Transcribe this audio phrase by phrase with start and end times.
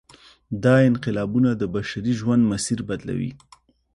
[0.63, 3.31] دا انقلابونه د بشري ژوند مسیر بدلوي.